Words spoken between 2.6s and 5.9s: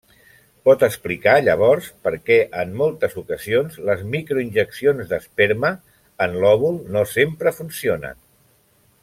en moltes ocasions les microinjeccions d'esperma